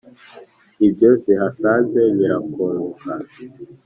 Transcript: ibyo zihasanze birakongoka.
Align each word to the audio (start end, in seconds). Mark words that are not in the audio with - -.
ibyo 0.87 1.09
zihasanze 1.23 2.01
birakongoka. 2.17 3.09